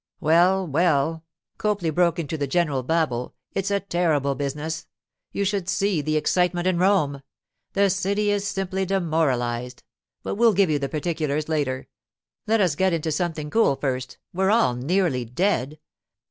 'Well, 0.19 0.65
well,' 0.65 1.23
Copley 1.59 1.91
broke 1.91 2.17
into 2.17 2.35
the 2.35 2.47
general 2.47 2.81
babel, 2.81 3.35
'it's 3.53 3.69
a 3.69 3.79
terrible 3.79 4.33
business. 4.33 4.87
You 5.31 5.45
should 5.45 5.69
see 5.69 6.01
the 6.01 6.17
excitement 6.17 6.65
in 6.65 6.79
Rome! 6.79 7.21
The 7.73 7.87
city 7.91 8.31
is 8.31 8.47
simply 8.47 8.83
demoralized; 8.83 9.83
but 10.23 10.37
we'll 10.37 10.53
give 10.55 10.71
you 10.71 10.79
the 10.79 10.89
particulars 10.89 11.47
later. 11.47 11.87
Let 12.47 12.61
us 12.61 12.73
get 12.75 12.93
into 12.93 13.11
something 13.11 13.51
cool 13.51 13.75
first—we're 13.75 14.49
all 14.49 14.73
nearly 14.73 15.23
dead. 15.23 15.77